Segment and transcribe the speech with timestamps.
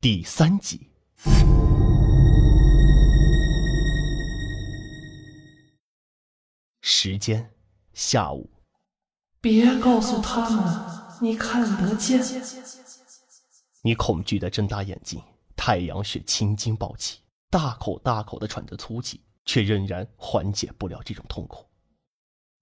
[0.00, 0.90] 第三集。
[6.82, 7.50] 时间：
[7.94, 8.48] 下午。
[9.40, 10.64] 别告诉他们
[11.20, 12.20] 你看得见。
[13.82, 15.20] 你恐惧的睁大眼睛，
[15.56, 17.20] 太阳穴青筋暴起，
[17.50, 21.66] 大口大口的喘着粗气，却仍然缓解不了这种痛苦。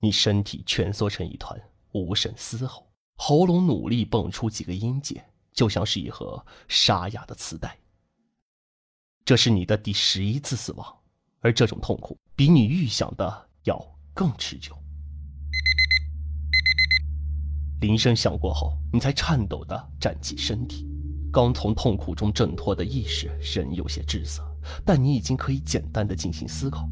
[0.00, 1.60] 你身体蜷缩成一团，
[1.92, 5.24] 无声嘶吼，喉咙努力蹦出几个音节，
[5.54, 7.78] 就像是一盒沙哑的磁带。
[9.24, 10.86] 这是你的第十一次死亡，
[11.40, 14.76] 而这种痛苦比你预想的要更持久。
[17.80, 20.86] 铃声响过后，你才颤抖地站起身体。
[21.32, 24.42] 刚从痛苦中挣脱的意识仍有些滞涩，
[24.84, 26.88] 但你已经可以简单的进行思考。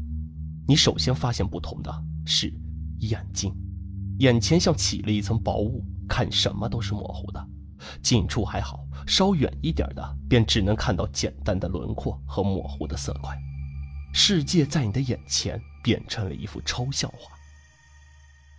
[0.67, 2.53] 你首先发现不同的是
[2.99, 3.55] 眼睛，
[4.19, 7.47] 眼前像起了一层薄雾，看什么都是模糊的。
[8.01, 13.37] 近处还好，稍远一点的便只能看到简单的轮廓和模糊的色块。
[14.13, 17.31] 世界在你的眼前变成了一幅抽象画。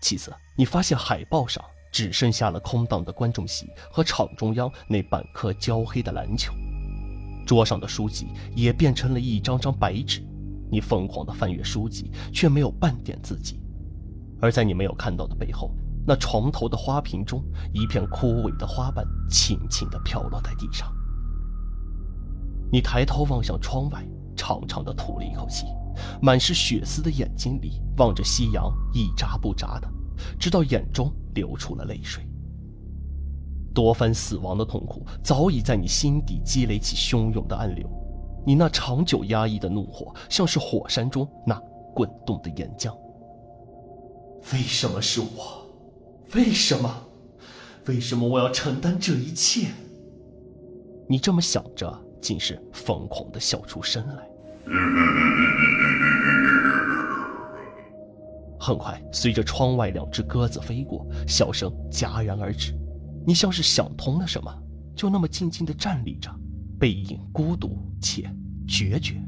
[0.01, 6.53] 其次，你发现海报上只剩下了空荡的观众席和场中央那半颗焦黑的篮球，
[7.47, 10.23] 桌上的书籍也变成了一张张白纸。
[10.71, 13.61] 你疯狂地翻阅书籍，却没有半点字迹。
[14.41, 15.71] 而在你没有看到的背后，
[16.07, 20.93] 那床头的花瓶中，一片枯萎的花瓣轻轻地飘落在地上。
[22.71, 24.05] 你抬头望向窗外，
[24.37, 25.67] 长长的吐了一口气，
[26.21, 29.89] 满是血丝的眼睛里望着夕阳，一眨不眨的，
[30.39, 32.27] 直到眼中流出了泪水。
[33.73, 37.89] 多番死亡的痛苦早已在你心底积累起汹涌的暗流，
[38.47, 41.61] 你那长久压抑的怒火，像是火山中那
[41.95, 42.93] 滚动的岩浆。
[44.53, 45.64] 为什么是我？
[46.33, 47.07] 为什么？
[47.87, 49.69] 为什么我要承担这一切？
[51.09, 54.27] 你这么想着，竟是疯狂的笑出声来。
[58.59, 62.75] 很快，随着窗外两只鸽子飞过，笑声戛然而止。
[63.27, 64.51] 你像是想通了什么，
[64.97, 66.31] 就那么静静的站立着，
[66.79, 68.29] 背影孤独且
[68.67, 69.23] 决绝。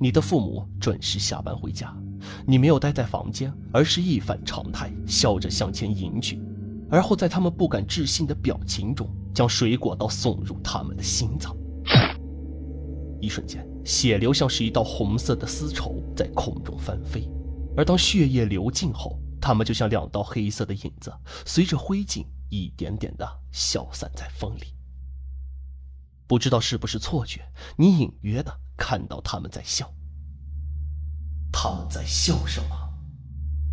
[0.00, 1.94] 你的父母准时下班回家。
[2.46, 6.42] 你没有待在房间，而是一反常态，笑着向前迎去，
[6.90, 11.56] 而后在他们不敢置信的表情中，将水果刀送入他们的心脏。
[13.20, 17.28] 一瞬间，血流像是一道红色的丝绸在空中翻飞，
[17.76, 21.12] 而当血液流尽后，他们就像两道黑色的影子，
[21.46, 24.74] 随着灰烬一点点的消散在风里。
[26.26, 27.40] 不知道是不是错觉，
[27.76, 29.92] 你隐约的看到他们在笑。
[31.52, 32.76] 他们在笑什么？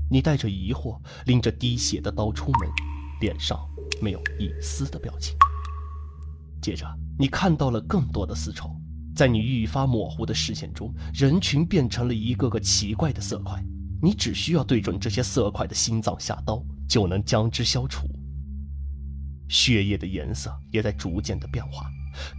[0.10, 2.70] 你带着疑惑，拎着滴血的刀出门，
[3.22, 3.60] 脸上
[4.02, 5.38] 没有一丝的表情。
[6.62, 6.86] 接着，
[7.18, 8.76] 你看到了更多的丝绸，
[9.16, 13.64] 在你愈发模糊的视线中，人群变成了一个个奇怪的色块。
[14.02, 18.08] 你只需要对准这些色块的心脏下刀，就能将之消除。
[19.48, 21.88] 血液的颜色也在逐渐的变化，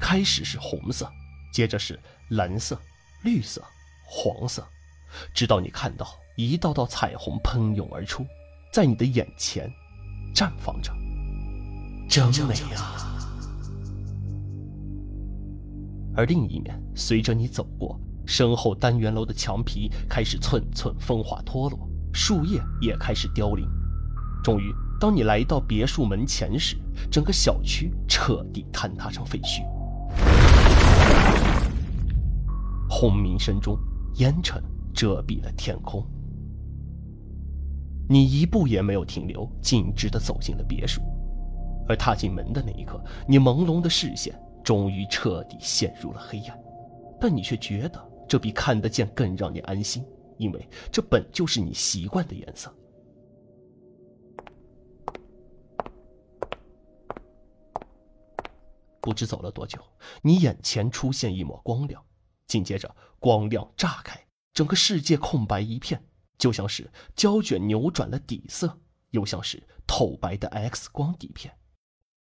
[0.00, 1.10] 开始是红色，
[1.52, 1.98] 接着是
[2.30, 2.78] 蓝色、
[3.22, 3.62] 绿色、
[4.04, 4.66] 黄色。
[5.32, 6.06] 直到你看到
[6.36, 8.26] 一道道彩虹喷涌而出，
[8.72, 9.70] 在你的眼前
[10.34, 10.92] 绽放着，
[12.08, 13.12] 真美啊！
[16.14, 23.66] 而另一面，随着你走过，身后单元楼的墙皮开始寸寸风化脱落，树叶也开始凋零。
[24.42, 26.76] 终于，当你来到别墅门前时，
[27.10, 29.62] 整个小区彻底坍塌成废墟。
[32.98, 33.76] 轰鸣声中，
[34.14, 34.62] 烟尘。
[34.94, 36.02] 遮蔽了天空，
[38.08, 41.02] 你一步也没有停留，径直的走进了别墅。
[41.86, 42.98] 而踏进门的那一刻，
[43.28, 46.58] 你朦胧的视线终于彻底陷入了黑暗，
[47.20, 50.02] 但你却觉得这比看得见更让你安心，
[50.38, 52.74] 因为这本就是你习惯的颜色。
[59.02, 59.78] 不知走了多久，
[60.22, 62.02] 你眼前出现一抹光亮，
[62.46, 64.26] 紧接着光亮炸开。
[64.52, 66.02] 整个世界空白一片，
[66.38, 71.58] 就像是胶卷扭转了底色，又像是透白的 X 光底片。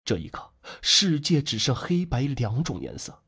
[0.04, 0.52] 这一刻，
[0.82, 3.22] 世界只剩黑白两种颜色。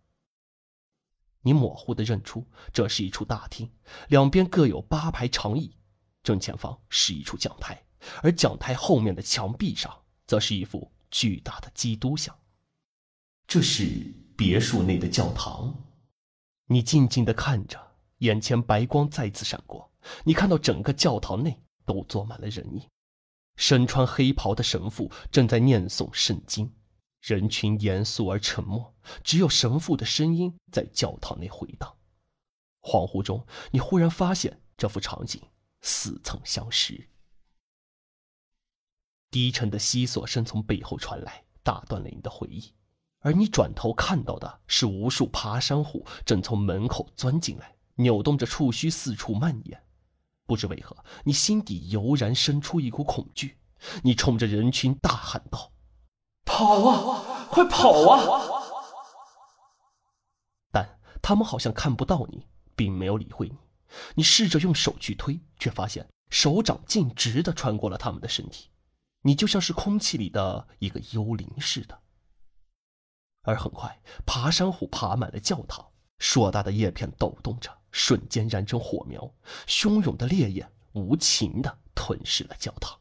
[1.43, 3.71] 你模糊的认出，这是一处大厅，
[4.09, 5.77] 两边各有八排长椅，
[6.23, 7.83] 正前方是一处讲台，
[8.23, 12.37] 而讲台后面的墙壁上，则是一幅巨大的基督像。
[13.47, 15.75] 这是别墅内的教堂，
[16.73, 17.91] 你静静的看着。
[18.19, 19.91] 眼前白光再次闪过，
[20.25, 22.87] 你看到整个教堂内都坐满了人影，
[23.57, 26.71] 身穿黑袍的神父正在念诵圣经，
[27.23, 28.95] 人群严肃而沉默，
[29.25, 31.97] 只有神父的声音在教堂内回荡。
[32.83, 35.43] 恍惚中，你忽然发现这幅场景
[35.81, 37.09] 似曾相识。
[39.31, 42.75] 低沉的吸索声从背后传来，打断了你的回忆。
[43.21, 49.83] 而你转头看到的是无数爬山虎正从门口钻进来，扭动着触须四处蔓延。
[50.47, 53.59] 不知为何，你心底油然生出一股恐惧。
[54.03, 55.73] 你冲着人群大喊道
[56.45, 58.43] ：“跑啊，快跑啊！”
[60.71, 62.47] 但他们好像看不到你，
[62.77, 63.57] 并没有理会你。
[64.15, 68.69] 你试着用手去推，却发现手掌径直的穿过了他们的身体，
[69.23, 71.99] 你就像是空气里的一个幽灵似的。
[73.43, 75.85] 而很快，爬山虎爬满了教堂，
[76.19, 79.33] 硕大的叶片抖动着，瞬间燃成火苗，
[79.67, 82.99] 汹涌的烈焰无情的吞噬了教堂。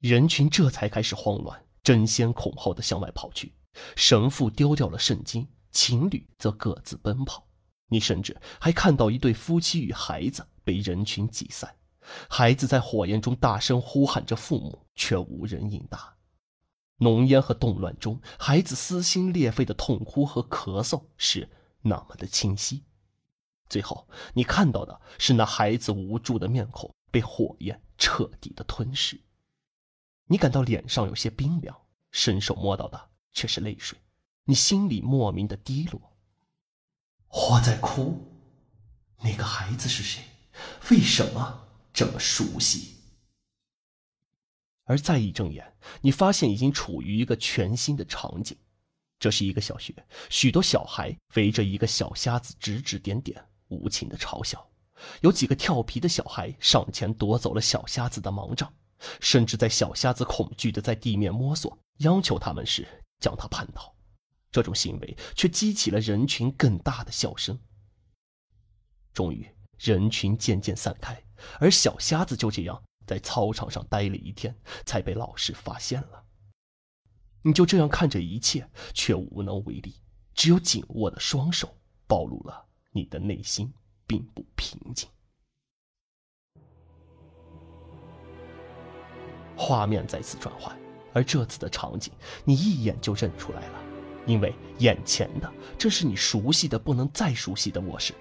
[0.00, 3.52] 人群这才开始慌乱，争先恐后的向外跑去。
[3.96, 7.46] 神父丢掉了圣经，情侣则各自奔跑。
[7.88, 11.74] 你甚至还看到一对夫妻与孩子被人群挤散，
[12.28, 16.16] 孩子在火焰中大声呼喊着父母，却无人应答。
[17.00, 21.48] 浓烟和动乱中，孩子撕心裂肺的痛哭和咳嗽是
[21.82, 22.84] 那么的清晰。
[23.68, 29.20] 最后，你看到的是那孩子无助的面孔被火焰彻底的吞噬。
[30.26, 31.76] 你感到脸上有些冰凉，
[32.10, 33.98] 伸手摸到的却是泪水，
[34.44, 36.12] 你心里莫名的低落。
[37.28, 38.20] 我在哭，
[39.22, 40.22] 那个孩子是谁？
[40.90, 42.96] 为什么这么熟悉？
[44.90, 48.56] 而再一睁眼，你发现已经处于一个全新的场景，
[49.20, 49.94] 这是一个小学，
[50.28, 54.68] 许多小孩围着一个小瞎子指指点点，无情的嘲笑。
[55.20, 58.68] 有几个调皮的小孩上前夺走了小瞎子的盲杖。
[59.20, 62.86] 甚至在小瞎子恐惧的在地面摸索，央求他们时
[63.18, 63.94] 将他绊倒，
[64.50, 67.58] 这种行为却激起了人群更大的笑声。
[69.14, 69.48] 终于，
[69.78, 71.22] 人群渐渐散开，
[71.60, 74.54] 而小瞎子就这样在操场上待了一天，
[74.86, 76.22] 才被老师发现了。
[77.42, 79.96] 你就这样看着一切，却无能为力，
[80.32, 81.76] 只有紧握的双手
[82.06, 83.74] 暴露了你的内心
[84.06, 85.10] 并不平静。
[89.56, 90.78] 画面再次转换，
[91.12, 92.14] 而这次的场景
[92.44, 93.82] 你一眼就认出来了，
[94.24, 98.14] 因为眼前的正是你熟悉的不能再熟悉的卧室。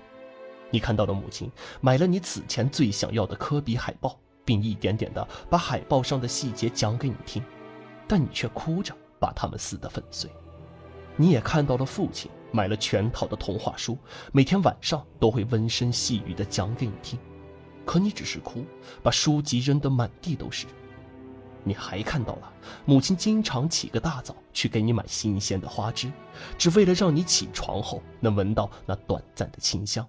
[0.71, 4.19] 你看到了母亲买了你此前最想要的科比海报，
[4.49, 7.43] 并一点点的把海报上的细节讲给你听，
[8.07, 10.27] 但你却哭着把它们撕得粉碎。
[11.15, 13.95] 你也看到了父亲买了全套的童话书，
[14.31, 17.19] 每天晚上都会温声细语的讲给你听，
[17.85, 18.65] 可你只是哭，
[19.03, 20.65] 把书籍扔得满地都是。
[21.63, 22.51] 你还看到了
[22.85, 26.11] 母亲经常起个大早去给你买新鲜的花枝，
[26.57, 30.03] 只为了让你起床后能闻到那短暂的清香。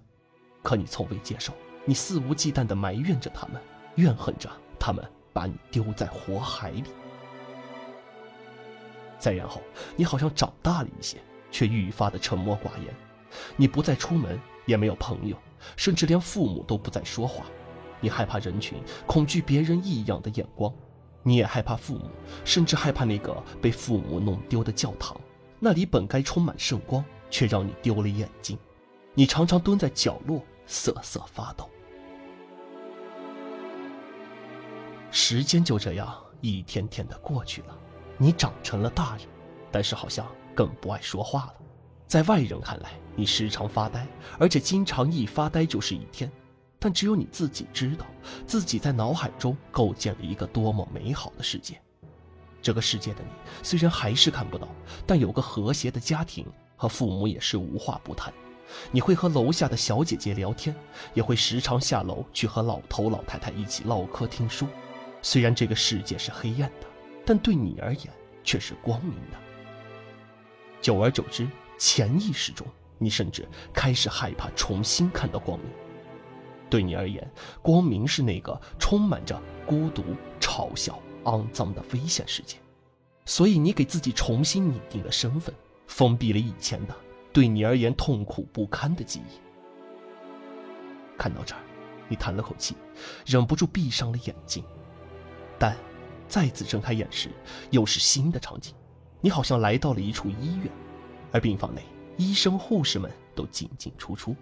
[0.63, 1.53] 可你从未接受，
[1.85, 3.61] 你肆无忌惮地埋怨着他们，
[3.95, 4.49] 怨恨着
[4.79, 5.03] 他们
[5.33, 6.83] 把你丢在火海里。
[9.19, 9.61] 再然后，
[9.95, 11.17] 你好像长大了一些，
[11.51, 12.93] 却愈发的沉默寡言。
[13.55, 15.37] 你不再出门，也没有朋友，
[15.75, 17.45] 甚至连父母都不再说话。
[17.99, 20.73] 你害怕人群，恐惧别人异样的眼光。
[21.21, 22.09] 你也害怕父母，
[22.43, 25.15] 甚至害怕那个被父母弄丢的教堂。
[25.59, 28.57] 那里本该充满圣光，却让你丢了眼睛。
[29.13, 31.69] 你常常蹲在角落瑟瑟发抖。
[35.11, 37.77] 时间就这样一天天的过去了，
[38.17, 39.27] 你长成了大人，
[39.69, 40.25] 但是好像
[40.55, 41.53] 更不爱说话了。
[42.07, 44.07] 在外人看来，你时常发呆，
[44.39, 46.31] 而且经常一发呆就是一天。
[46.79, 48.05] 但只有你自己知道，
[48.47, 51.79] 自己在脑海中构建了一个多么美好的世界。
[52.61, 53.29] 这个世界的你
[53.61, 54.67] 虽然还是看不到，
[55.05, 58.33] 但有个和谐的家庭和父母也是无话不谈。
[58.91, 60.75] 你会和楼下的小姐姐聊天，
[61.13, 64.65] 也会时常下楼去和老头老太太一起唠嗑听书。
[65.21, 66.87] 虽然这个世界是黑暗的，
[67.25, 68.07] 但对你而言
[68.43, 69.37] 却是光明的。
[70.81, 71.47] 久而久之，
[71.77, 72.65] 潜意识中，
[72.97, 75.67] 你甚至开始害怕重新看到光明。
[76.69, 77.29] 对你而言，
[77.61, 80.03] 光明是那个充满着孤独、
[80.39, 82.57] 嘲笑、肮脏的危险世界，
[83.25, 85.53] 所以你给自己重新拟定了身份，
[85.85, 86.95] 封闭了以前的
[87.31, 89.39] 对你而言痛苦不堪的记忆。
[91.17, 91.61] 看到这儿，
[92.07, 92.75] 你叹了口气，
[93.25, 94.63] 忍不住闭上了眼睛。
[95.61, 95.77] 但
[96.27, 97.29] 再次睁开眼时，
[97.69, 98.73] 又是新的场景，
[99.19, 100.71] 你好像来到了一处医院，
[101.31, 101.83] 而病房内
[102.17, 104.35] 医生、护士们都进进出出。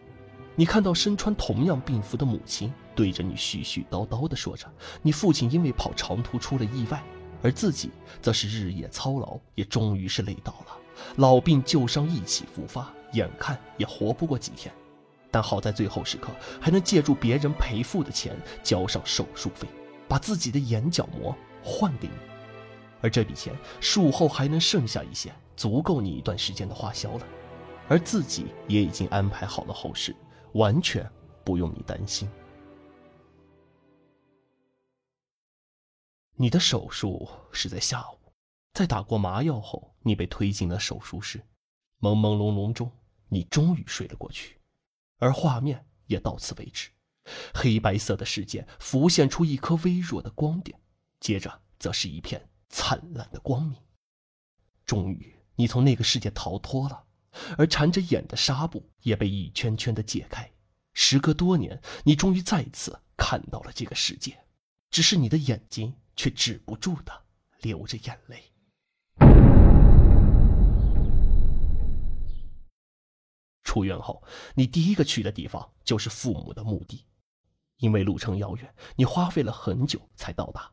[0.56, 4.66] 你看到身穿同样病服的母亲对着你絮絮叨叨地说着
[5.04, 7.04] ：“你父亲因为跑长途出了意外，
[7.44, 10.78] 而自己则是日夜操劳，也终于是累倒了，
[11.18, 14.74] 老病旧伤一起复发，眼看也活不过几天。
[15.30, 16.30] 但好在最后时刻
[16.62, 18.34] 还能借助别人赔付的钱
[18.64, 19.68] 交上手术费，
[20.10, 22.14] 把自己的眼角膜换给你，
[23.00, 27.28] 而这笔钱术后还能剩下一些，足够你一段时间的花销了。
[27.88, 30.16] 而自己也已经安排好了后事，
[30.54, 31.10] 完全
[31.44, 32.30] 不用你担心。
[36.36, 38.34] 你的手术是在下午，
[38.74, 41.40] 在打过麻药后，你被推进了手术室，
[42.00, 42.92] 朦朦胧胧中，
[43.28, 44.60] 你终于睡了过去。
[45.18, 46.90] 而画面也到此为止，
[47.54, 50.80] 黑白色的世界浮现出一颗微弱的光点，
[51.20, 53.78] 接着则是一片灿烂的光明。
[54.86, 57.06] 终于，你从那个世界逃脱了，
[57.58, 60.52] 而缠着眼的纱布也被一圈圈的解开。
[60.94, 64.38] 时隔多年，你终于再次看到了这个世界，
[64.90, 67.24] 只是你的眼睛却止不住的
[67.62, 68.44] 流着眼泪。
[73.64, 74.24] 出院后，
[74.56, 77.06] 你第一个去的地方就是父母的墓地，
[77.80, 80.72] 因为路程遥远，你花费了很久才到达。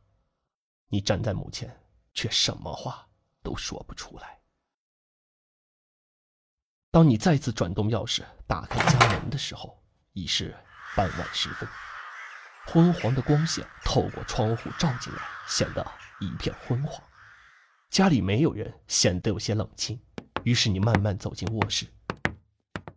[0.89, 1.75] 你站在墓前，
[2.15, 3.09] 却什么话
[3.43, 4.39] 都说不出来。
[6.91, 9.83] 当你再次转动钥匙打开家门的时候，
[10.13, 10.57] 已是
[10.97, 11.69] 傍晚时分，
[12.67, 15.87] 昏黄的光线透过窗户照进来，显得
[16.21, 17.03] 一片昏黄。
[17.91, 20.01] 家里没有人，显得有些冷清。
[20.43, 21.87] 于是你慢慢走进卧室。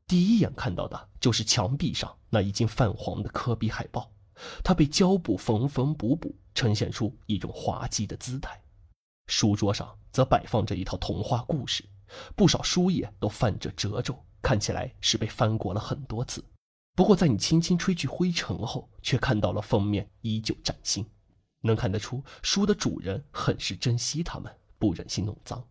[0.10, 4.12] 第一眼看到的就是墙壁上那已经泛黄的科比海报，
[4.64, 8.60] 它被胶布缝缝补补，呈现出一种滑稽的姿态。
[9.28, 11.88] 书桌上则摆放着一套童话故事，
[12.36, 16.44] 不少书页都泛着褶皱，看起来是被翻过了很多次。
[16.96, 21.08] 不过在你轻轻吹去灰尘后，却看到了封面依旧崭新，
[21.62, 25.64] 能看得出书的主人很是珍惜它们，不忍心弄脏。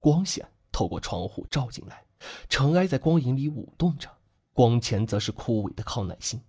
[0.00, 2.02] 光线透过窗户照进来。
[2.48, 4.10] 尘埃在光影里舞动着，
[4.52, 6.40] 光前则是枯萎的康乃馨。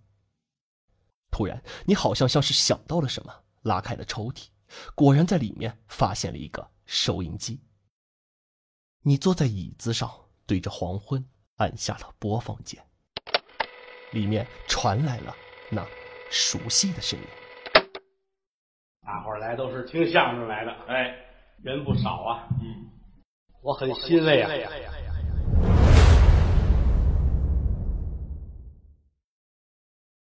[1.30, 4.46] 突然，你好像像是想到了什么，拉开了抽屉，
[4.94, 7.60] 果然在里面发现了一个收音机。
[9.02, 10.10] 你坐在椅子上，
[10.46, 11.24] 对着黄昏
[11.56, 12.82] 按下了播放键，
[14.12, 15.34] 里面传来了
[15.70, 15.86] 那
[16.30, 17.26] 熟悉的声音。
[19.02, 21.14] 大伙儿来都是听相声来的，哎，
[21.62, 22.90] 人不少啊，嗯，
[23.62, 24.50] 我很欣慰啊。